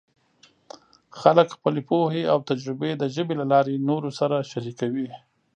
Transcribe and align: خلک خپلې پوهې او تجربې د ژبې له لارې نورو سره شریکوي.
خلک 1.19 1.47
خپلې 1.55 1.81
پوهې 1.89 2.23
او 2.31 2.39
تجربې 2.49 2.91
د 2.97 3.03
ژبې 3.15 3.33
له 3.41 3.45
لارې 3.53 3.83
نورو 3.89 4.09
سره 4.19 4.37
شریکوي. 4.51 5.09